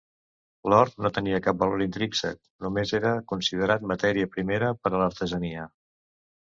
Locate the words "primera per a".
4.35-4.99